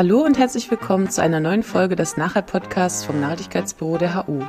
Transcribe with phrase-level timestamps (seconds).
[0.00, 4.40] Hallo und herzlich willkommen zu einer neuen Folge des Nachher-Podcasts vom Nachhaltigkeitsbüro der HU.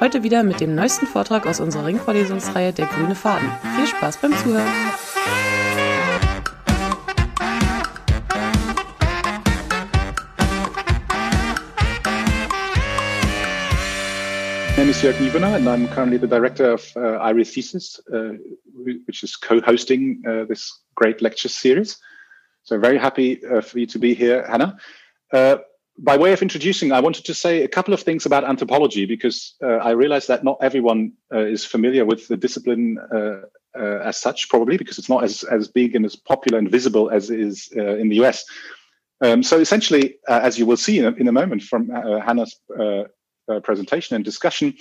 [0.00, 3.48] Heute wieder mit dem neuesten Vortrag aus unserer Ringvorlesungsreihe Der grüne Faden.
[3.76, 4.66] Viel Spaß beim Zuhören!
[14.74, 18.32] My name is Jörg Niewener, and I'm currently the director of uh, IRIS Thesis, uh,
[18.74, 22.00] which is co-hosting uh, this great lecture series.
[22.66, 24.76] So very happy uh, for you to be here, Hannah.
[25.32, 25.58] Uh,
[25.98, 29.54] by way of introducing, I wanted to say a couple of things about anthropology because
[29.62, 33.42] uh, I realize that not everyone uh, is familiar with the discipline uh,
[33.78, 37.08] uh, as such, probably because it's not as, as big and as popular and visible
[37.08, 38.44] as it is in the US.
[39.20, 42.60] Um, so essentially, as you will see in a, in a moment from Hannah's
[43.62, 44.74] presentation and discussion,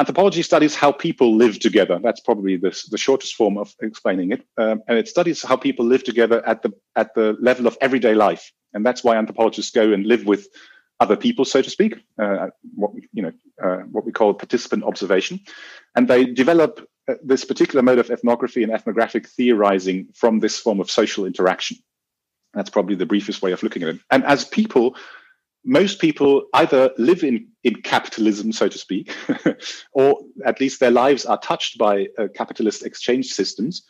[0.00, 2.00] Anthropology studies how people live together.
[2.02, 4.42] That's probably the, the shortest form of explaining it.
[4.56, 8.14] Um, and it studies how people live together at the at the level of everyday
[8.14, 8.50] life.
[8.72, 10.48] And that's why anthropologists go and live with
[11.00, 15.40] other people, so to speak, uh, what you know, uh, what we call participant observation,
[15.94, 20.80] and they develop uh, this particular mode of ethnography and ethnographic theorizing from this form
[20.80, 21.76] of social interaction.
[22.54, 24.00] That's probably the briefest way of looking at it.
[24.10, 24.96] And as people,
[25.64, 29.14] most people either live in, in capitalism, so to speak,
[29.92, 33.84] or at least their lives are touched by uh, capitalist exchange systems.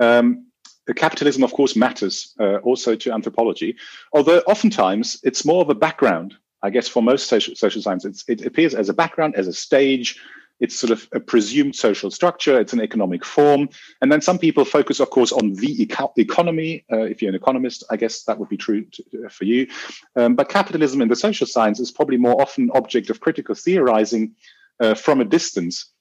[0.00, 0.46] Um,
[0.94, 3.76] capitalism, of course, matters uh, also to anthropology,
[4.12, 6.34] although oftentimes it's more of a background.
[6.62, 10.18] I guess for most social, social science, it appears as a background, as a stage,
[10.60, 12.58] it's sort of a presumed social structure.
[12.58, 13.68] It's an economic form.
[14.00, 16.84] And then some people focus, of course, on the eco- economy.
[16.90, 19.66] Uh, if you're an economist, I guess that would be true to, uh, for you.
[20.16, 24.34] Um, but capitalism in the social science is probably more often object of critical theorizing
[24.80, 25.92] uh, from a distance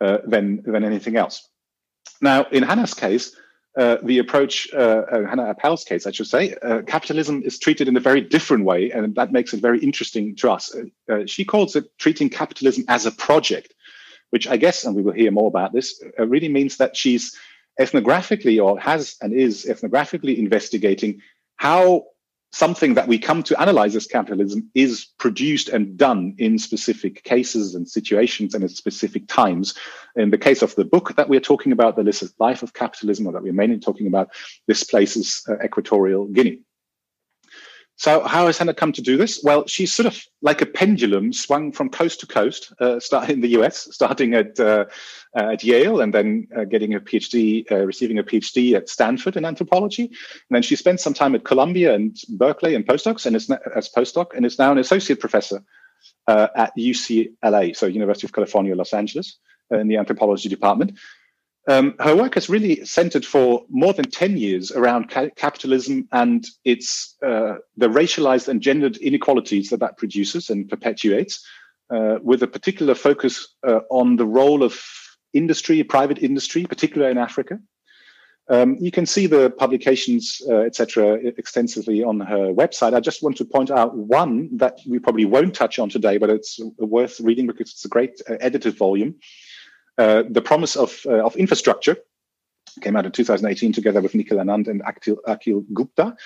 [0.00, 1.48] uh, than, than anything else.
[2.20, 3.34] Now, in Hannah's case,
[3.76, 7.88] uh, the approach, uh, uh, Hannah Appel's case, I should say, uh, capitalism is treated
[7.88, 10.74] in a very different way, and that makes it very interesting to us.
[11.10, 13.72] Uh, she calls it treating capitalism as a project
[14.32, 17.36] which I guess, and we will hear more about this, uh, really means that she's
[17.78, 21.20] ethnographically or has and is ethnographically investigating
[21.56, 22.04] how
[22.52, 27.74] something that we come to analyze as capitalism is produced and done in specific cases
[27.74, 29.74] and situations and at specific times.
[30.16, 33.32] In the case of the book that we're talking about, The Life of Capitalism, or
[33.32, 34.30] that we're mainly talking about,
[34.66, 36.60] this place is uh, Equatorial Guinea.
[37.96, 39.40] So how has Hannah come to do this?
[39.44, 43.40] Well, she's sort of like a pendulum swung from coast to coast, uh, start in
[43.40, 44.86] the US, starting at uh,
[45.36, 49.36] uh, at Yale and then uh, getting a PhD, uh, receiving a PhD at Stanford
[49.36, 50.04] in anthropology.
[50.04, 53.88] And then she spent some time at Columbia and Berkeley and postdocs and is as
[53.88, 55.62] postdoc and is now an associate professor
[56.26, 59.38] uh, at UCLA, so University of California, Los Angeles,
[59.70, 60.98] in the anthropology department.
[61.68, 66.44] Um, her work has really centered for more than 10 years around ca- capitalism and
[66.64, 71.46] its uh, the racialized and gendered inequalities that that produces and perpetuates,
[71.92, 74.80] uh, with a particular focus uh, on the role of
[75.34, 77.60] industry, private industry, particularly in Africa.
[78.48, 82.92] Um, you can see the publications, uh, etc., extensively on her website.
[82.92, 86.28] I just want to point out one that we probably won't touch on today, but
[86.28, 89.14] it's worth reading because it's a great uh, edited volume.
[89.98, 91.96] Uh, the promise of, uh, of infrastructure
[92.80, 96.16] came out in 2018 together with Nikhil Anand and Akhil, Akhil Gupta.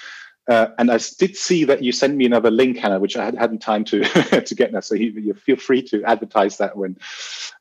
[0.48, 3.34] Uh, and I did see that you sent me another link, Hannah, which I had,
[3.34, 4.04] hadn't time to
[4.44, 4.78] to get now.
[4.78, 6.96] So you, you, feel free to advertise that when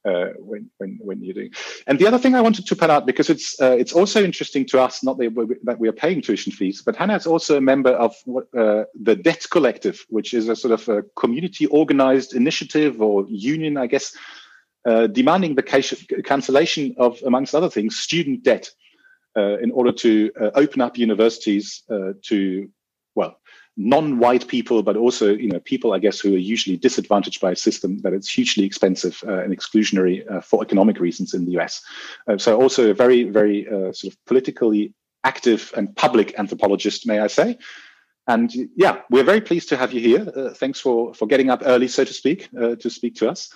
[0.05, 1.51] uh, when when when you're doing.
[1.87, 4.67] And the other thing I wanted to point out because it's uh, it's also interesting
[4.67, 7.57] to us, not that we, that we are paying tuition fees, but Hannah is also
[7.57, 8.15] a member of
[8.55, 13.77] uh, the Debt Collective, which is a sort of a community organized initiative or union,
[13.77, 14.15] I guess,
[14.85, 15.63] uh, demanding the
[16.23, 18.69] cancellation of, amongst other things, student debt
[19.37, 22.69] uh, in order to uh, open up universities uh, to,
[23.15, 23.37] well,
[23.77, 27.55] non-white people, but also, you know, people, I guess, who are usually disadvantaged by a
[27.55, 31.83] system that is hugely expensive uh, and exclusionary for economic reasons in the US.
[32.37, 34.93] so also a very, very sort of politically
[35.25, 37.57] active and public anthropologist, may I say.
[38.27, 40.31] And yeah, we're very pleased to have you here.
[40.35, 43.49] Uh, thanks for for getting up early, so to speak, uh, to speak to us.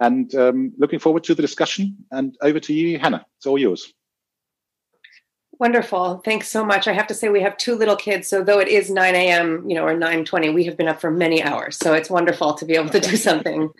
[0.00, 1.96] And um, looking forward to the discussion.
[2.10, 3.24] And over to you, Hannah.
[3.38, 3.92] It's all yours.
[5.58, 6.18] Wonderful.
[6.18, 6.86] Thanks so much.
[6.86, 9.64] I have to say we have two little kids, so though it is 9 a.m.,
[9.66, 11.78] you know, or 9:20, we have been up for many hours.
[11.78, 13.70] So it's wonderful to be able to do something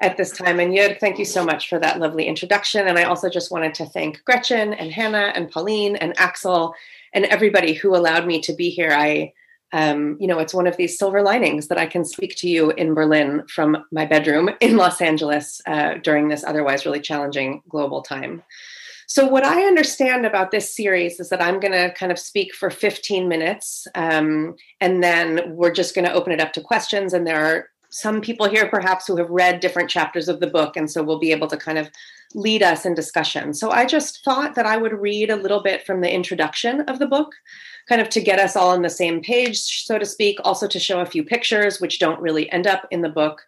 [0.00, 0.60] at this time.
[0.60, 2.86] And Jörg, thank you so much for that lovely introduction.
[2.86, 6.74] And I also just wanted to thank Gretchen and Hannah and Pauline and Axel
[7.12, 8.92] and everybody who allowed me to be here.
[8.92, 9.32] I
[9.72, 12.70] um, you know, it's one of these silver linings that I can speak to you
[12.72, 18.02] in Berlin from my bedroom in Los Angeles uh, during this otherwise really challenging global
[18.02, 18.42] time.
[19.06, 22.54] So, what I understand about this series is that I'm going to kind of speak
[22.54, 27.14] for 15 minutes, um, and then we're just going to open it up to questions.
[27.14, 30.76] And there are some people here, perhaps, who have read different chapters of the book,
[30.76, 31.88] and so we'll be able to kind of
[32.34, 33.54] lead us in discussion.
[33.54, 36.98] So, I just thought that I would read a little bit from the introduction of
[36.98, 37.34] the book,
[37.88, 40.78] kind of to get us all on the same page, so to speak, also to
[40.78, 43.42] show a few pictures, which don't really end up in the book.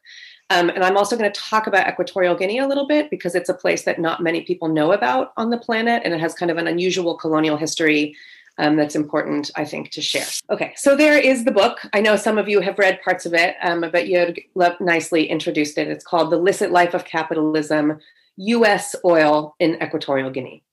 [0.51, 3.49] Um, and I'm also going to talk about Equatorial Guinea a little bit because it's
[3.49, 6.51] a place that not many people know about on the planet, and it has kind
[6.51, 8.17] of an unusual colonial history
[8.59, 10.27] um, that's important, I think, to share.
[10.51, 11.79] Okay, so there is the book.
[11.93, 14.35] I know some of you have read parts of it, um, but you
[14.81, 15.89] nicely introduced it.
[15.89, 18.01] It's called The Licit Life of Capitalism
[18.37, 20.65] US Oil in Equatorial Guinea.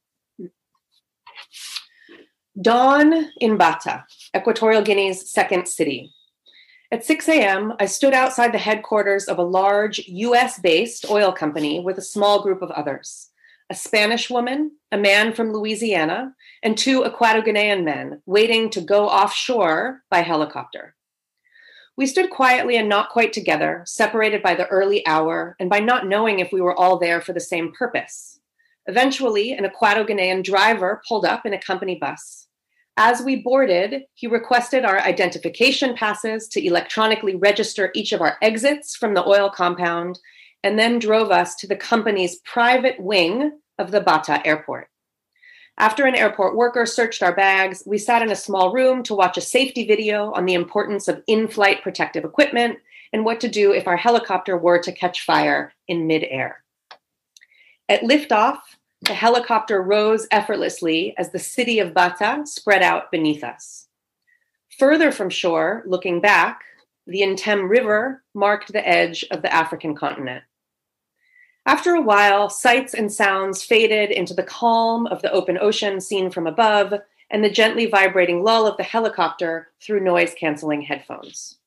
[2.59, 4.05] Dawn in Bata,
[4.35, 6.11] Equatorial Guinea's second city.
[6.91, 11.79] At 6 a.m., I stood outside the headquarters of a large US based oil company
[11.79, 13.29] with a small group of others
[13.69, 16.33] a Spanish woman, a man from Louisiana,
[16.63, 20.95] and two Equato Guinean men waiting to go offshore by helicopter.
[21.97, 26.05] We stood quietly and not quite together, separated by the early hour and by not
[26.05, 28.39] knowing if we were all there for the same purpose.
[28.85, 32.47] Eventually, an Equato Guinean driver pulled up in a company bus.
[32.97, 38.95] As we boarded, he requested our identification passes to electronically register each of our exits
[38.95, 40.19] from the oil compound,
[40.63, 44.89] and then drove us to the company's private wing of the Bata airport.
[45.79, 49.37] After an airport worker searched our bags, we sat in a small room to watch
[49.37, 52.79] a safety video on the importance of in flight protective equipment
[53.13, 56.63] and what to do if our helicopter were to catch fire in midair.
[57.87, 58.57] At liftoff,
[59.01, 63.87] the helicopter rose effortlessly as the city of Bata spread out beneath us.
[64.79, 66.61] Further from shore, looking back,
[67.05, 70.43] the Intem River marked the edge of the African continent.
[71.67, 76.29] After a while, sights and sounds faded into the calm of the open ocean seen
[76.31, 76.93] from above
[77.29, 81.59] and the gently vibrating lull of the helicopter through noise canceling headphones.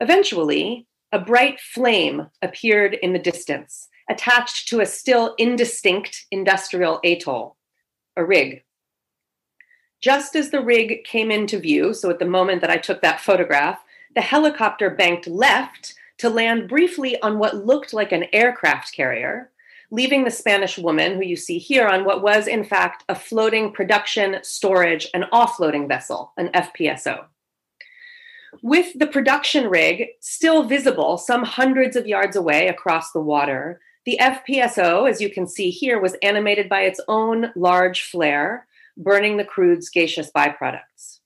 [0.00, 7.56] Eventually, a bright flame appeared in the distance, attached to a still indistinct industrial atoll,
[8.18, 8.62] a rig.
[10.02, 13.20] Just as the rig came into view, so at the moment that I took that
[13.20, 13.82] photograph,
[14.14, 19.50] the helicopter banked left to land briefly on what looked like an aircraft carrier,
[19.90, 23.72] leaving the Spanish woman, who you see here, on what was in fact a floating
[23.72, 27.24] production, storage, and offloading vessel, an FPSO.
[28.62, 34.16] With the production rig still visible some hundreds of yards away across the water, the
[34.20, 39.44] FPSO, as you can see here, was animated by its own large flare, burning the
[39.44, 41.18] crude's gaseous byproducts.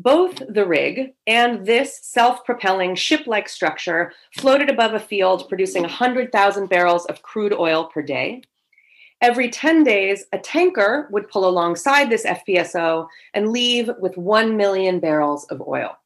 [0.00, 5.82] Both the rig and this self propelling ship like structure floated above a field producing
[5.82, 8.42] 100,000 barrels of crude oil per day.
[9.20, 15.00] Every 10 days, a tanker would pull alongside this FPSO and leave with 1 million
[15.00, 15.98] barrels of oil.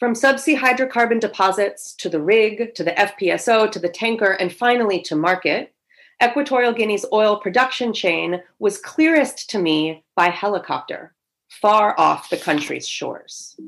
[0.00, 5.00] From subsea hydrocarbon deposits to the rig, to the FPSO, to the tanker, and finally
[5.02, 5.72] to market,
[6.20, 11.14] Equatorial Guinea's oil production chain was clearest to me by helicopter,
[11.50, 13.58] far off the country's shores.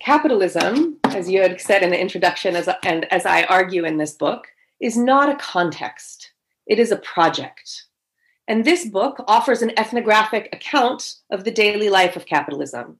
[0.00, 4.14] Capitalism, as you had said in the introduction, as, and as I argue in this
[4.14, 4.48] book,
[4.80, 6.32] is not a context,
[6.66, 7.84] it is a project.
[8.48, 12.98] And this book offers an ethnographic account of the daily life of capitalism.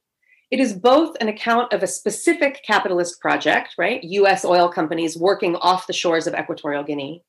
[0.49, 4.03] It is both an account of a specific capitalist project, right?
[4.03, 7.23] US oil companies working off the shores of Equatorial Guinea,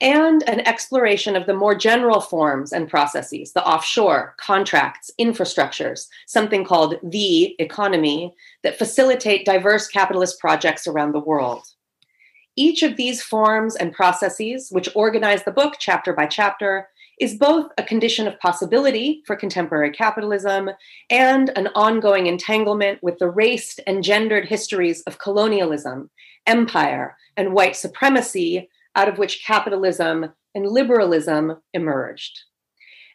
[0.00, 6.64] and an exploration of the more general forms and processes, the offshore, contracts, infrastructures, something
[6.64, 11.66] called the economy, that facilitate diverse capitalist projects around the world.
[12.56, 16.88] Each of these forms and processes, which organize the book chapter by chapter,
[17.20, 20.70] is both a condition of possibility for contemporary capitalism
[21.10, 26.10] and an ongoing entanglement with the raced and gendered histories of colonialism,
[26.46, 32.40] empire, and white supremacy out of which capitalism and liberalism emerged.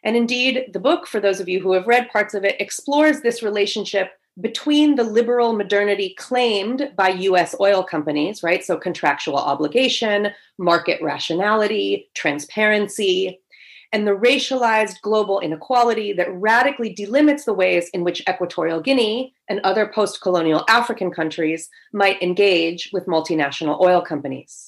[0.04, 3.20] And indeed, the book, for those of you who have read parts of it, explores
[3.20, 8.62] this relationship between the liberal modernity claimed by US oil companies, right?
[8.62, 10.28] So contractual obligation,
[10.58, 13.40] market rationality, transparency,
[13.92, 19.60] and the racialized global inequality that radically delimits the ways in which Equatorial Guinea and
[19.60, 24.65] other post colonial African countries might engage with multinational oil companies.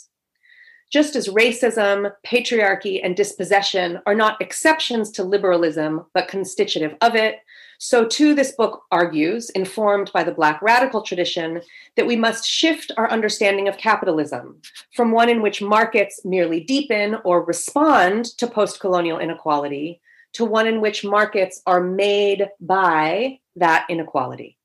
[0.91, 7.41] Just as racism, patriarchy, and dispossession are not exceptions to liberalism, but constitutive of it,
[7.81, 11.63] So, too, this book argues, informed by the Black radical tradition,
[11.97, 14.61] that we must shift our understanding of capitalism
[14.93, 20.01] from one in which markets merely deepen or respond to post colonial inequality
[20.33, 24.59] to one in which markets are made by that inequality.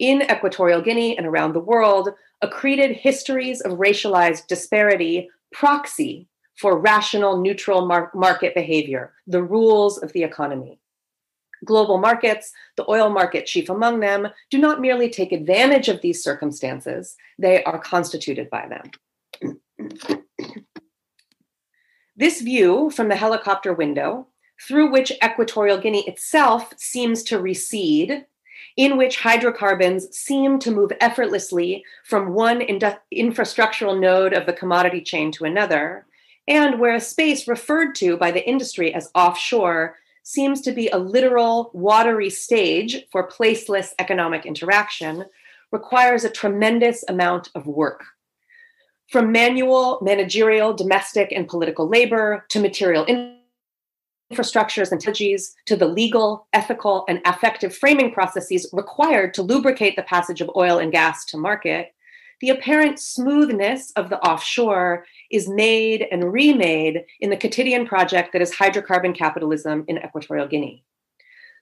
[0.00, 2.10] In Equatorial Guinea and around the world,
[2.42, 10.12] accreted histories of racialized disparity proxy for rational, neutral mar- market behavior, the rules of
[10.12, 10.78] the economy.
[11.64, 16.22] Global markets, the oil market chief among them, do not merely take advantage of these
[16.22, 19.58] circumstances, they are constituted by them.
[22.16, 24.26] this view from the helicopter window,
[24.66, 28.26] through which Equatorial Guinea itself seems to recede,
[28.76, 35.30] in which hydrocarbons seem to move effortlessly from one infrastructural node of the commodity chain
[35.32, 36.06] to another,
[36.48, 40.98] and where a space referred to by the industry as offshore seems to be a
[40.98, 45.24] literal watery stage for placeless economic interaction,
[45.72, 48.04] requires a tremendous amount of work.
[49.08, 53.04] From manual, managerial, domestic, and political labor to material
[54.32, 60.02] infrastructures and technologies to the legal, ethical, and affective framing processes required to lubricate the
[60.02, 61.94] passage of oil and gas to market,
[62.40, 68.42] the apparent smoothness of the offshore is made and remade in the quotidian project that
[68.42, 70.84] is hydrocarbon capitalism in Equatorial Guinea.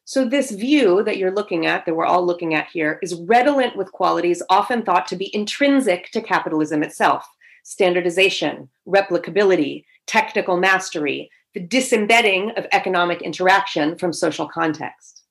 [0.06, 3.76] So, this view that you're looking at, that we're all looking at here, is redolent
[3.76, 7.26] with qualities often thought to be intrinsic to capitalism itself
[7.62, 15.22] standardization, replicability, technical mastery, the disembedding of economic interaction from social context.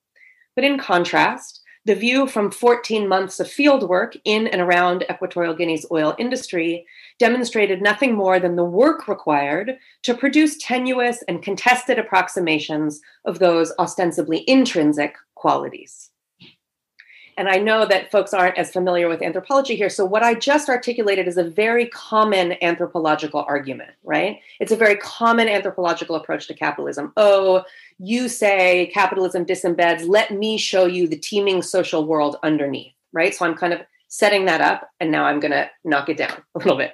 [0.54, 5.86] But in contrast, the view from 14 months of fieldwork in and around Equatorial Guinea's
[5.90, 6.84] oil industry
[7.18, 13.72] demonstrated nothing more than the work required to produce tenuous and contested approximations of those
[13.78, 16.10] ostensibly intrinsic qualities.
[17.36, 19.88] And I know that folks aren't as familiar with anthropology here.
[19.88, 24.40] So, what I just articulated is a very common anthropological argument, right?
[24.58, 27.12] It's a very common anthropological approach to capitalism.
[27.16, 27.64] Oh,
[27.98, 33.34] you say capitalism disembeds, let me show you the teeming social world underneath, right?
[33.34, 36.42] So, I'm kind of setting that up, and now I'm going to knock it down
[36.54, 36.92] a little bit.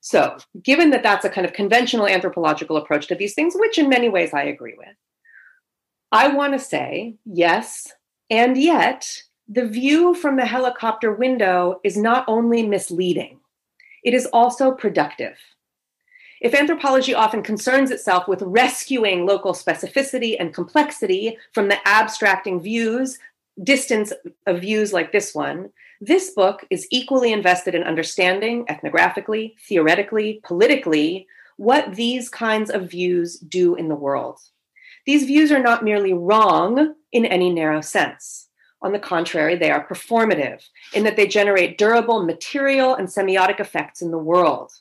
[0.00, 3.88] So, given that that's a kind of conventional anthropological approach to these things, which in
[3.88, 4.94] many ways I agree with,
[6.12, 7.92] I want to say yes,
[8.30, 13.40] and yet the view from the helicopter window is not only misleading,
[14.04, 15.36] it is also productive.
[16.40, 23.18] If anthropology often concerns itself with rescuing local specificity and complexity from the abstracting views,
[23.64, 24.12] distance
[24.46, 31.26] of views like this one, this book is equally invested in understanding ethnographically, theoretically, politically,
[31.56, 34.38] what these kinds of views do in the world.
[35.06, 38.47] These views are not merely wrong in any narrow sense.
[38.80, 40.62] On the contrary, they are performative
[40.94, 44.72] in that they generate durable material and semiotic effects in the world.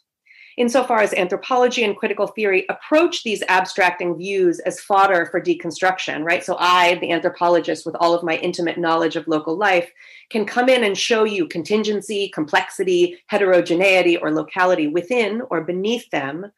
[0.58, 6.44] Insofar as anthropology and critical theory approach these abstracting views as fodder for deconstruction, right?
[6.44, 9.92] So I, the anthropologist with all of my intimate knowledge of local life,
[10.32, 16.52] can come in and show you contingency, complexity, heterogeneity, or locality within or beneath them.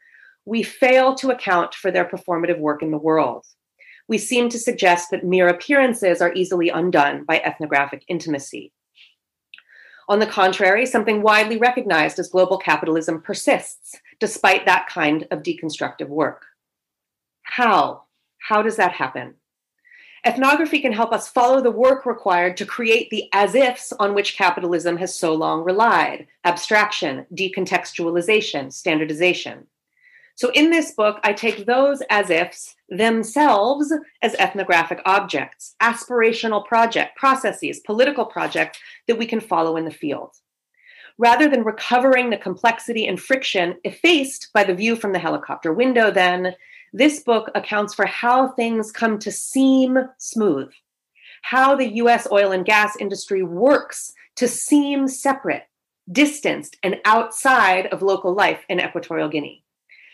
[0.46, 3.46] We fail to account for their performative work in the world
[4.09, 8.73] we seem to suggest that mere appearances are easily undone by ethnographic intimacy.
[10.09, 16.07] On the contrary, something widely recognized as global capitalism persists despite that kind of deconstructive
[16.07, 16.47] work.
[17.43, 18.03] How?
[18.39, 19.35] How does that happen?
[20.25, 24.35] Ethnography can help us follow the work required to create the as ifs on which
[24.35, 29.67] capitalism has so long relied abstraction, decontextualization, standardization.
[30.39, 37.17] So in this book, I take those as ifs themselves as ethnographic objects, aspirational project
[37.17, 38.79] processes, political projects
[39.10, 40.31] that we can follow in the field.
[41.17, 46.10] Rather than recovering the complexity and friction effaced by the view from the helicopter window,
[46.10, 46.55] then,
[46.93, 50.72] this book accounts for how things come to seem smooth,
[51.41, 55.63] how the US oil and gas industry works to seem separate,
[56.10, 59.65] distanced, and outside of local life in Equatorial Guinea.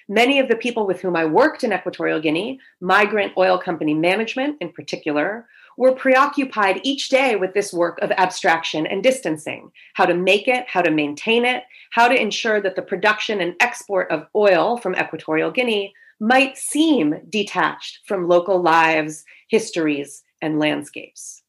[0.08, 4.58] Many of the people with whom I worked in Equatorial Guinea, migrant oil company management
[4.62, 5.48] in particular,
[5.78, 10.66] were preoccupied each day with this work of abstraction and distancing how to make it,
[10.68, 14.96] how to maintain it, how to ensure that the production and export of oil from
[14.96, 21.42] Equatorial Guinea might seem detached from local lives, histories, and landscapes.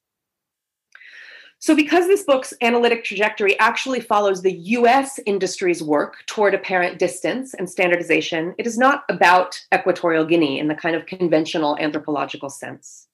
[1.58, 7.54] So, because this book's analytic trajectory actually follows the US industry's work toward apparent distance
[7.54, 13.08] and standardization, it is not about Equatorial Guinea in the kind of conventional anthropological sense.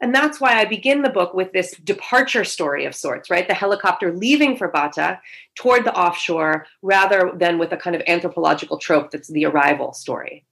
[0.00, 3.48] And that's why I begin the book with this departure story of sorts, right?
[3.48, 5.20] The helicopter leaving for Bata
[5.54, 10.44] toward the offshore rather than with a kind of anthropological trope that's the arrival story.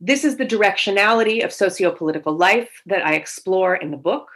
[0.00, 4.30] This is the directionality of socio-political life that I explore in the book.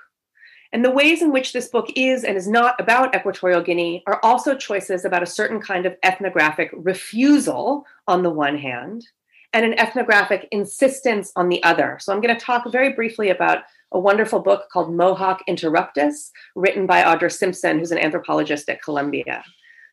[0.77, 4.21] And the ways in which this book is and is not about Equatorial Guinea are
[4.23, 9.07] also choices about a certain kind of ethnographic refusal on the one hand,
[9.55, 11.97] and an ethnographic insistence on the other.
[11.99, 16.87] So I'm going to talk very briefly about a wonderful book called Mohawk Interruptus, written
[16.87, 19.43] by Audra Simpson, who's an anthropologist at Columbia.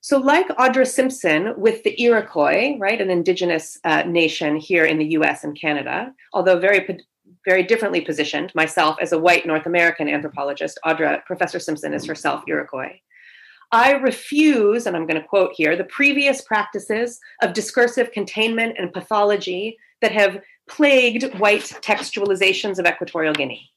[0.01, 5.11] So, like Audra Simpson with the Iroquois, right, an indigenous uh, nation here in the
[5.11, 6.99] US and Canada, although very,
[7.45, 12.09] very differently positioned, myself as a white North American anthropologist, Audra, Professor Simpson is mm.
[12.09, 12.99] herself Iroquois.
[13.71, 18.93] I refuse, and I'm going to quote here, the previous practices of discursive containment and
[18.93, 23.69] pathology that have plagued white textualizations of Equatorial Guinea.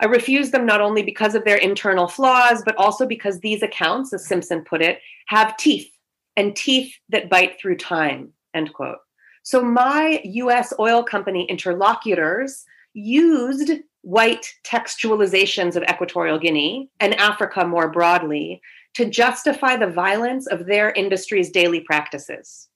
[0.00, 4.12] I refuse them not only because of their internal flaws, but also because these accounts,
[4.12, 5.90] as Simpson put it, have teeth
[6.36, 8.98] and teeth that bite through time, end quote.
[9.42, 12.64] So my US oil company interlocutors
[12.98, 13.70] used
[14.02, 18.60] white textualizations of Equatorial Guinea and Africa more broadly
[18.94, 22.68] to justify the violence of their industry's daily practices.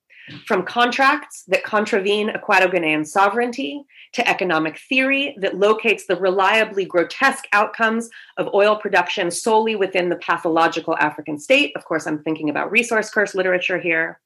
[0.46, 8.08] From contracts that contravene Equato-Guinean sovereignty to economic theory that locates the reliably grotesque outcomes
[8.36, 11.72] of oil production solely within the pathological African state.
[11.76, 14.20] Of course, I'm thinking about resource curse literature here.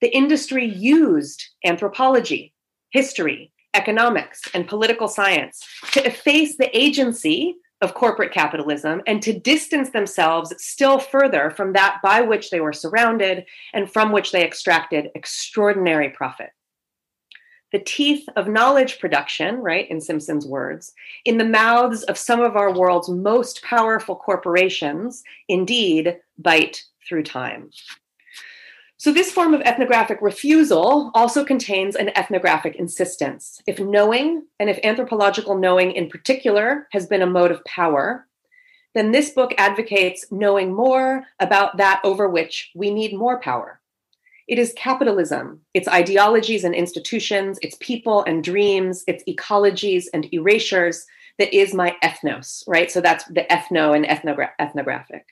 [0.00, 2.52] The industry used anthropology,
[2.90, 9.90] history, economics, and political science to efface the agency of corporate capitalism and to distance
[9.90, 15.10] themselves still further from that by which they were surrounded and from which they extracted
[15.14, 16.50] extraordinary profit.
[17.72, 20.92] The teeth of knowledge production, right, in Simpson's words,
[21.24, 27.70] in the mouths of some of our world's most powerful corporations, indeed, bite through time.
[29.02, 33.60] So, this form of ethnographic refusal also contains an ethnographic insistence.
[33.66, 38.28] If knowing, and if anthropological knowing in particular, has been a mode of power,
[38.94, 43.80] then this book advocates knowing more about that over which we need more power.
[44.46, 51.04] It is capitalism, its ideologies and institutions, its people and dreams, its ecologies and erasures
[51.40, 52.88] that is my ethnos, right?
[52.88, 55.26] So that's the ethno and ethnogra- ethnographic.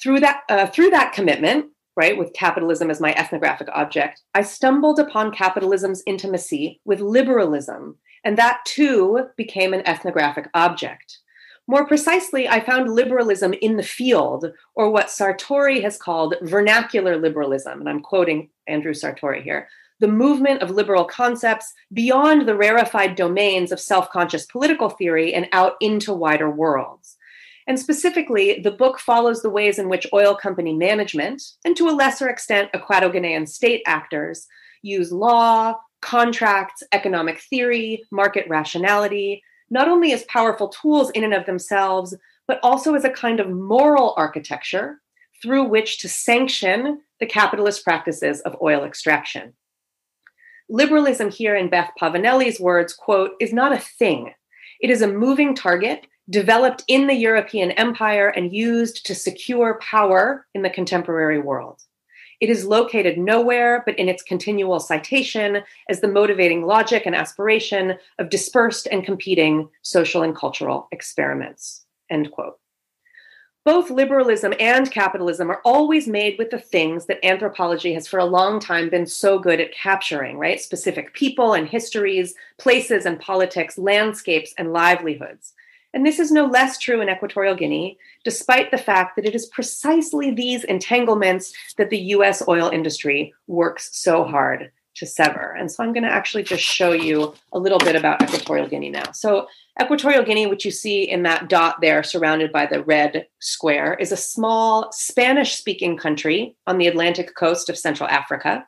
[0.00, 4.98] Through that, uh, through that commitment, right, with capitalism as my ethnographic object, I stumbled
[4.98, 11.18] upon capitalism's intimacy with liberalism, and that too became an ethnographic object.
[11.66, 17.80] More precisely, I found liberalism in the field, or what Sartori has called vernacular liberalism,
[17.80, 19.68] and I'm quoting Andrew Sartori here
[20.00, 25.48] the movement of liberal concepts beyond the rarefied domains of self conscious political theory and
[25.52, 27.16] out into wider worlds.
[27.66, 31.96] And specifically, the book follows the ways in which oil company management, and to a
[31.96, 34.46] lesser extent, Equato Guinean state actors,
[34.82, 41.46] use law, contracts, economic theory, market rationality, not only as powerful tools in and of
[41.46, 42.14] themselves,
[42.46, 45.00] but also as a kind of moral architecture
[45.42, 49.54] through which to sanction the capitalist practices of oil extraction.
[50.68, 54.34] Liberalism here in Beth Povinelli's words, quote, is not a thing.
[54.80, 60.46] It is a moving target developed in the European empire and used to secure power
[60.54, 61.82] in the contemporary world.
[62.40, 67.94] It is located nowhere but in its continual citation as the motivating logic and aspiration
[68.18, 71.84] of dispersed and competing social and cultural experiments.
[72.10, 72.58] End quote.
[73.64, 78.26] Both liberalism and capitalism are always made with the things that anthropology has for a
[78.26, 80.60] long time been so good at capturing, right?
[80.60, 85.53] Specific people and histories, places and politics, landscapes and livelihoods.
[85.94, 89.46] And this is no less true in Equatorial Guinea, despite the fact that it is
[89.46, 95.52] precisely these entanglements that the US oil industry works so hard to sever.
[95.58, 98.90] And so I'm going to actually just show you a little bit about Equatorial Guinea
[98.90, 99.12] now.
[99.12, 99.46] So,
[99.82, 104.12] Equatorial Guinea, which you see in that dot there surrounded by the red square, is
[104.12, 108.64] a small Spanish speaking country on the Atlantic coast of Central Africa.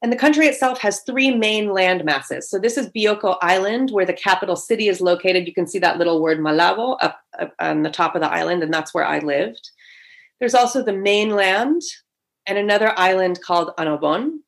[0.00, 2.48] And the country itself has three main land masses.
[2.48, 5.46] So this is Bioko Island, where the capital city is located.
[5.46, 8.62] You can see that little word Malabo up, up on the top of the island,
[8.62, 9.70] and that's where I lived.
[10.38, 11.82] There's also the mainland
[12.46, 14.38] and another island called Annobon.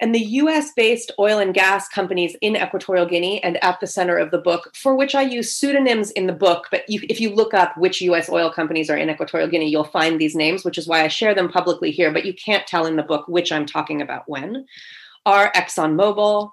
[0.00, 4.16] And the US based oil and gas companies in Equatorial Guinea and at the center
[4.16, 7.34] of the book, for which I use pseudonyms in the book, but you, if you
[7.34, 10.78] look up which US oil companies are in Equatorial Guinea, you'll find these names, which
[10.78, 13.50] is why I share them publicly here, but you can't tell in the book which
[13.50, 14.66] I'm talking about when,
[15.26, 16.50] are ExxonMobil,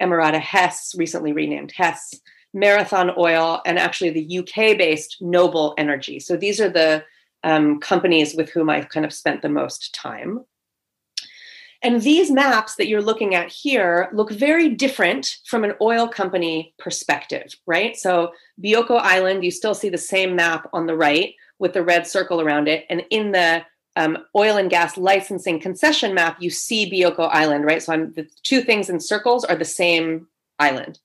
[0.00, 2.14] Amerada Hess, recently renamed Hess,
[2.52, 6.20] Marathon Oil, and actually the UK based Noble Energy.
[6.20, 7.04] So these are the
[7.42, 10.44] um, companies with whom I've kind of spent the most time.
[11.84, 16.74] And these maps that you're looking at here look very different from an oil company
[16.78, 17.94] perspective, right?
[17.94, 22.06] So, Bioko Island, you still see the same map on the right with the red
[22.06, 22.86] circle around it.
[22.88, 23.66] And in the
[23.96, 27.82] um, oil and gas licensing concession map, you see Bioko Island, right?
[27.82, 30.26] So, I'm, the two things in circles are the same
[30.58, 30.98] island.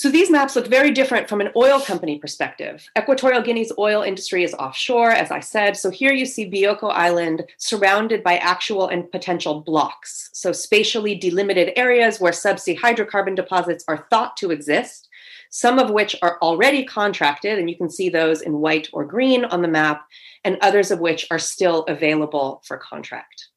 [0.00, 2.88] So these maps look very different from an oil company perspective.
[2.96, 5.76] Equatorial Guinea's oil industry is offshore, as I said.
[5.76, 10.30] So here you see Bioko Island surrounded by actual and potential blocks.
[10.32, 15.06] So spatially delimited areas where subsea hydrocarbon deposits are thought to exist,
[15.50, 19.44] some of which are already contracted, and you can see those in white or green
[19.44, 20.06] on the map,
[20.44, 23.49] and others of which are still available for contract.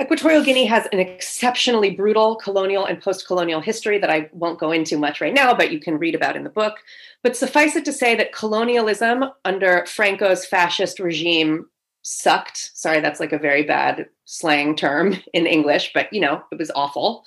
[0.00, 4.72] Equatorial Guinea has an exceptionally brutal colonial and post colonial history that I won't go
[4.72, 6.76] into much right now, but you can read about in the book.
[7.22, 11.66] But suffice it to say that colonialism under Franco's fascist regime
[12.00, 12.70] sucked.
[12.74, 16.70] Sorry, that's like a very bad slang term in English, but you know, it was
[16.74, 17.24] awful.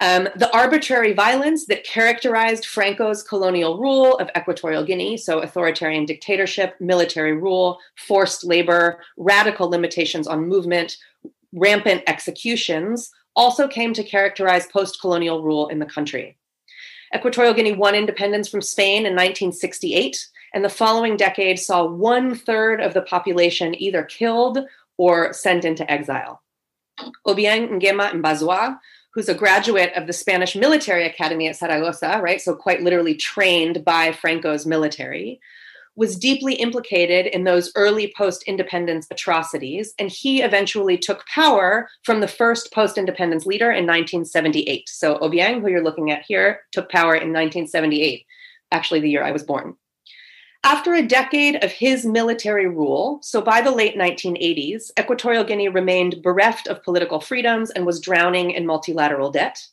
[0.00, 6.76] Um, the arbitrary violence that characterized Franco's colonial rule of Equatorial Guinea, so authoritarian dictatorship,
[6.78, 10.98] military rule, forced labor, radical limitations on movement,
[11.58, 16.36] rampant executions also came to characterize post colonial rule in the country.
[17.14, 22.80] Equatorial Guinea won independence from Spain in 1968, and the following decade saw one third
[22.80, 24.58] of the population either killed
[24.96, 26.42] or sent into exile.
[27.26, 28.78] Obiang Nguema Mbasogo,
[29.14, 32.40] who's a graduate of the Spanish Military Academy at Saragossa, right?
[32.40, 35.40] So, quite literally trained by Franco's military,
[35.98, 42.20] was deeply implicated in those early post independence atrocities, and he eventually took power from
[42.20, 44.88] the first post independence leader in 1978.
[44.88, 48.24] So, Obiang, who you're looking at here, took power in 1978,
[48.70, 49.74] actually, the year I was born.
[50.62, 56.22] After a decade of his military rule, so by the late 1980s, Equatorial Guinea remained
[56.22, 59.66] bereft of political freedoms and was drowning in multilateral debt.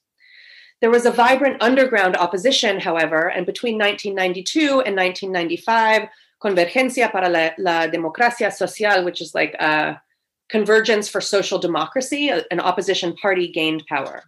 [0.81, 6.09] There was a vibrant underground opposition, however, and between 1992 and 1995,
[6.43, 10.01] Convergencia para la, la Democracia Social, which is like a
[10.49, 14.23] Convergence for Social Democracy, an opposition party gained power.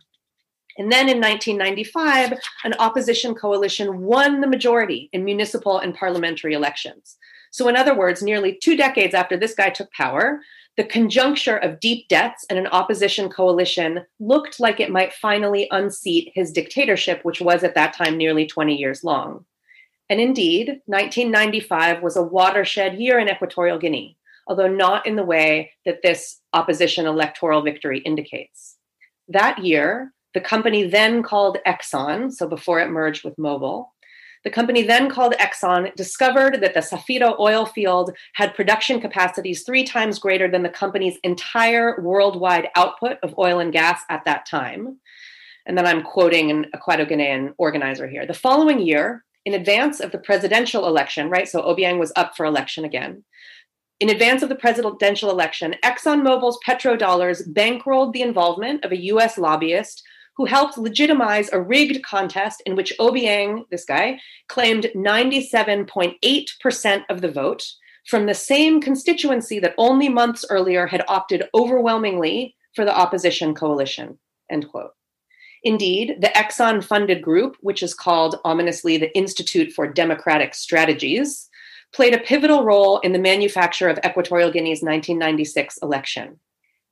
[0.78, 2.34] And then in 1995,
[2.64, 7.18] an opposition coalition won the majority in municipal and parliamentary elections.
[7.52, 10.40] So, in other words, nearly two decades after this guy took power,
[10.78, 16.32] the conjuncture of deep debts and an opposition coalition looked like it might finally unseat
[16.36, 19.44] his dictatorship, which was at that time nearly 20 years long.
[20.08, 25.72] And indeed, 1995 was a watershed year in Equatorial Guinea, although not in the way
[25.86, 28.78] that this opposition electoral victory indicates.
[29.28, 33.88] That year, the company then called Exxon, so before it merged with Mobil,
[34.44, 39.84] the company then called Exxon discovered that the Zafiro oil field had production capacities three
[39.84, 45.00] times greater than the company's entire worldwide output of oil and gas at that time.
[45.66, 48.26] And then I'm quoting an Equatorial Guinean organizer here.
[48.26, 51.48] The following year, in advance of the presidential election, right?
[51.48, 53.24] So Obiang was up for election again.
[54.00, 60.04] In advance of the presidential election, ExxonMobil's petrodollars bankrolled the involvement of a US lobbyist
[60.38, 67.32] who helped legitimize a rigged contest in which Obiang, this guy, claimed 97.8% of the
[67.32, 67.66] vote
[68.08, 74.18] from the same constituency that only months earlier had opted overwhelmingly for the opposition coalition.
[74.50, 74.92] End quote.
[75.64, 81.50] Indeed, the Exxon funded group, which is called ominously the Institute for Democratic Strategies,
[81.94, 86.40] played a pivotal role in the manufacture of Equatorial Guinea's 1996 election.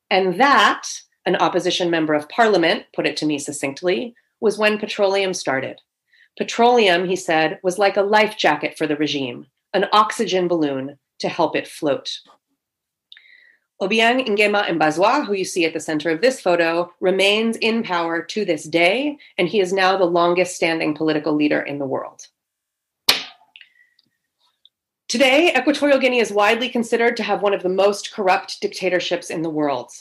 [0.10, 0.88] And that
[1.26, 5.82] an opposition member of parliament put it to me succinctly, was when petroleum started.
[6.38, 11.30] Petroleum, he said, was like a life jacket for the regime, an oxygen balloon to
[11.30, 12.20] help it float.
[13.82, 18.22] Obiang Nguema Mbasogo, who you see at the center of this photo, remains in power
[18.22, 22.28] to this day, and he is now the longest standing political leader in the world.
[25.08, 29.42] Today, Equatorial Guinea is widely considered to have one of the most corrupt dictatorships in
[29.42, 29.92] the world.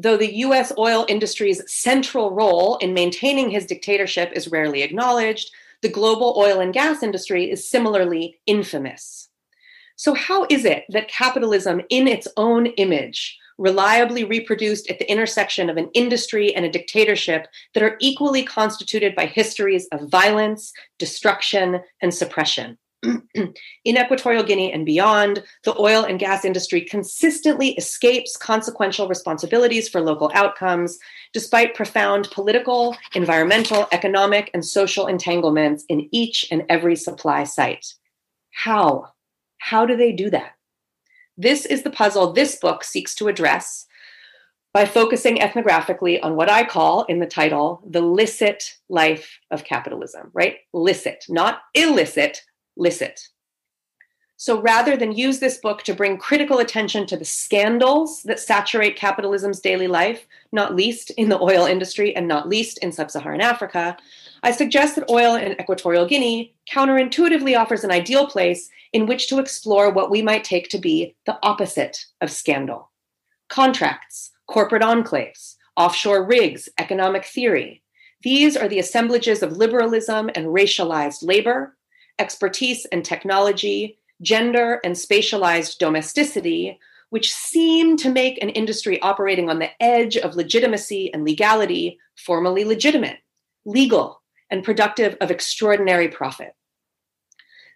[0.00, 5.50] Though the US oil industry's central role in maintaining his dictatorship is rarely acknowledged,
[5.82, 9.28] the global oil and gas industry is similarly infamous.
[9.96, 15.68] So, how is it that capitalism, in its own image, reliably reproduced at the intersection
[15.68, 21.80] of an industry and a dictatorship that are equally constituted by histories of violence, destruction,
[22.00, 22.78] and suppression?
[23.02, 23.54] In
[23.86, 30.30] Equatorial Guinea and beyond, the oil and gas industry consistently escapes consequential responsibilities for local
[30.34, 30.98] outcomes,
[31.32, 37.86] despite profound political, environmental, economic, and social entanglements in each and every supply site.
[38.52, 39.12] How?
[39.58, 40.52] How do they do that?
[41.36, 43.86] This is the puzzle this book seeks to address
[44.74, 50.30] by focusing ethnographically on what I call in the title the licit life of capitalism,
[50.32, 50.56] right?
[50.72, 52.42] Licit, not illicit,
[52.78, 53.28] licit.
[54.40, 58.94] So rather than use this book to bring critical attention to the scandals that saturate
[58.94, 63.40] capitalism's daily life, not least in the oil industry and not least in sub Saharan
[63.40, 63.96] Africa,
[64.44, 69.40] I suggest that oil in Equatorial Guinea counterintuitively offers an ideal place in which to
[69.40, 72.90] explore what we might take to be the opposite of scandal
[73.48, 77.82] contracts, corporate enclaves, offshore rigs, economic theory.
[78.22, 81.76] These are the assemblages of liberalism and racialized labor,
[82.18, 86.78] expertise and technology, gender and spatialized domesticity,
[87.10, 92.64] which seem to make an industry operating on the edge of legitimacy and legality formally
[92.64, 93.18] legitimate,
[93.64, 96.54] legal, and productive of extraordinary profit.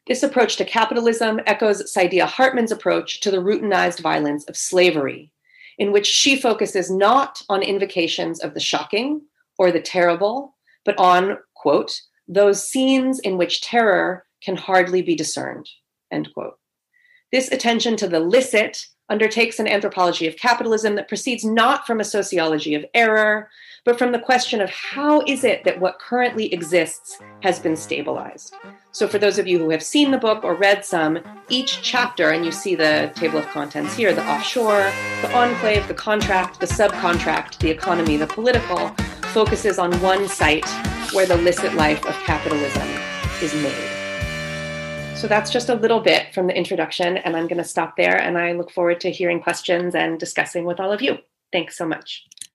[0.07, 5.33] This approach to capitalism echoes Saidiya Hartman's approach to the routinized violence of slavery,
[5.79, 9.23] in which she focuses not on invocations of the shocking
[9.59, 15.69] or the terrible, but on, quote, those scenes in which terror can hardly be discerned,
[16.11, 16.59] end quote.
[17.33, 22.05] This attention to the licit undertakes an anthropology of capitalism that proceeds not from a
[22.05, 23.51] sociology of error,
[23.85, 28.55] but from the question of how is it that what currently exists has been stabilized.
[28.93, 32.31] So, for those of you who have seen the book or read some, each chapter,
[32.31, 36.67] and you see the table of contents here the offshore, the enclave, the contract, the
[36.67, 38.89] subcontract, the economy, the political,
[39.33, 40.69] focuses on one site
[41.13, 42.89] where the licit life of capitalism
[43.43, 43.92] is made.
[45.23, 48.21] So that's just a little bit from the introduction, and I'm going to stop there.
[48.21, 51.19] And I look forward to hearing questions and discussing with all of you.
[51.53, 52.27] Thanks so much.